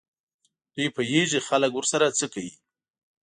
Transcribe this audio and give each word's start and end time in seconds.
دوی 0.73 0.87
پوهېږي 0.95 1.39
خلک 1.47 1.71
ورسره 1.75 2.07
څه 2.17 2.25
کوي. 2.33 2.53